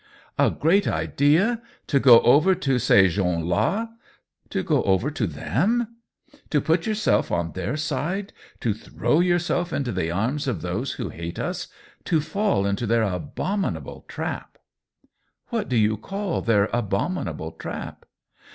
[0.39, 3.87] "A great idea— to go over to ces gensld^V^"
[4.49, 5.97] To go over to them?"
[6.49, 11.09] "To put yourself on their side— to throw yourself into the arms of those who
[11.09, 11.67] hate us—
[12.05, 14.57] ^to fall into their abominable trap!"
[15.51, 18.05] "What do you call their abominable trap